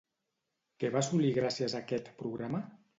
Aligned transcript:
Què 0.85 0.91
va 0.97 0.99
assolir 1.05 1.31
gràcies 1.37 1.77
a 1.79 1.85
aquest 1.85 2.13
programa? 2.25 2.69